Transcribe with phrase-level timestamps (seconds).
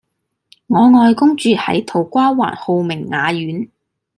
[0.65, 3.69] 我外公住喺土瓜灣浩明雅苑